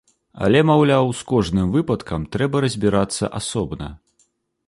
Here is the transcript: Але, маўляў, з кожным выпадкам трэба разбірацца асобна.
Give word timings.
Але, 0.45 0.61
маўляў, 0.69 1.09
з 1.19 1.27
кожным 1.31 1.67
выпадкам 1.75 2.25
трэба 2.35 2.57
разбірацца 2.65 3.25
асобна. 3.43 3.91